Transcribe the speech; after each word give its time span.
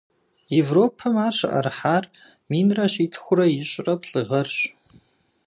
Европэм 0.63 1.15
ар 1.25 1.33
щыӏэрыхьар 1.37 2.03
минрэ 2.49 2.85
щитхурэ 2.93 3.45
ищӏрэ 3.59 3.93
плӏы 4.01 4.21
гъэрщ. 4.29 4.57